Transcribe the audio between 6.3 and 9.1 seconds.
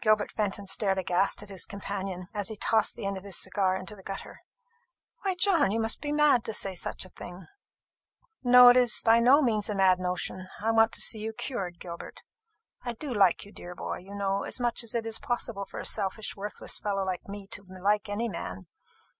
to say such a thing." "No, it is